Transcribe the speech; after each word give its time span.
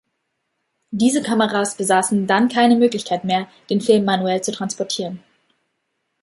Diese 0.89 1.21
Kameras 1.21 1.75
besaßen 1.77 2.25
dann 2.25 2.49
keine 2.49 2.75
Möglichkeit 2.75 3.23
mehr, 3.23 3.47
den 3.69 3.81
Film 3.81 4.03
manuell 4.03 4.41
zu 4.41 4.51
transportieren. 4.51 5.21